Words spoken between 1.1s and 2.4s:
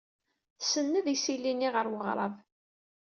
isili-nni ɣer weɣrab.